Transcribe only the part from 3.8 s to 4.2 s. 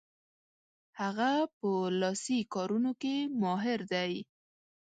دی.